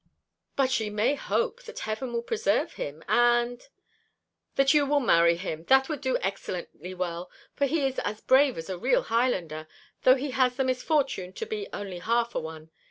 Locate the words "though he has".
10.01-10.55